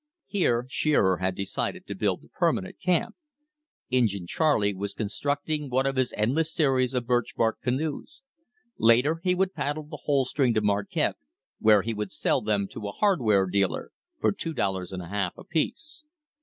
Here 0.25 0.65
Shearer 0.67 1.17
had 1.17 1.35
decided 1.35 1.85
to 1.85 1.93
build 1.93 2.21
the 2.23 2.29
permanent 2.29 2.79
camp. 2.79 3.15
Injin 3.91 4.25
Charley 4.25 4.73
was 4.73 4.95
constructing 4.95 5.69
one 5.69 5.85
of 5.85 5.95
his 5.95 6.11
endless 6.17 6.51
series 6.51 6.95
of 6.95 7.05
birch 7.05 7.35
bark 7.35 7.59
canoes. 7.61 8.23
Later 8.79 9.19
he 9.23 9.35
would 9.35 9.53
paddle 9.53 9.83
the 9.83 9.99
whole 10.05 10.25
string 10.25 10.55
to 10.55 10.61
Marquette, 10.61 11.17
where 11.59 11.83
he 11.83 11.93
would 11.93 12.11
sell 12.11 12.41
them 12.41 12.67
to 12.69 12.87
a 12.87 12.91
hardware 12.93 13.45
dealer 13.45 13.91
for 14.19 14.31
two 14.31 14.55
dollars 14.55 14.91
and 14.91 15.03
a 15.03 15.07
half 15.09 15.37
apiece. 15.37 16.03